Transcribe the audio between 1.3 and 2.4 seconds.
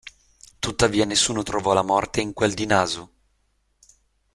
trovò la morte in